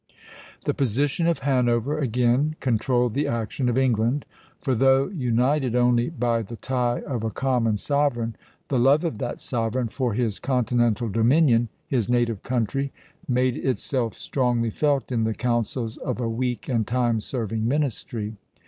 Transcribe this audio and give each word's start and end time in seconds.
The 0.65 0.73
position 0.73 1.27
of 1.27 1.41
Hanover, 1.45 1.99
again, 1.99 2.55
controlled 2.59 3.13
the 3.13 3.27
action 3.27 3.69
of 3.69 3.77
England; 3.77 4.25
for 4.59 4.73
though 4.73 5.09
united 5.09 5.75
only 5.75 6.09
by 6.09 6.41
the 6.41 6.55
tie 6.55 7.01
of 7.01 7.23
a 7.23 7.29
common 7.29 7.77
sovereign, 7.77 8.35
the 8.69 8.79
love 8.79 9.03
of 9.05 9.19
that 9.19 9.39
sovereign 9.39 9.89
for 9.89 10.15
his 10.15 10.39
continental 10.39 11.07
dominion, 11.07 11.69
his 11.85 12.09
native 12.09 12.41
country, 12.41 12.91
made 13.27 13.55
itself 13.55 14.15
strongly 14.15 14.71
felt 14.71 15.11
in 15.11 15.23
the 15.23 15.35
councils 15.35 15.97
of 15.97 16.19
a 16.19 16.27
weak 16.27 16.67
and 16.67 16.87
time 16.87 17.19
serving 17.19 17.67
ministry. 17.67 18.37